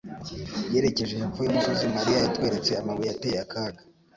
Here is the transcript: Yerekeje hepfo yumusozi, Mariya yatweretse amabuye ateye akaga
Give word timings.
Yerekeje 0.73 1.13
hepfo 1.21 1.39
yumusozi, 1.43 1.85
Mariya 1.95 2.17
yatweretse 2.25 2.71
amabuye 2.81 3.09
ateye 3.15 3.37
akaga 3.45 3.81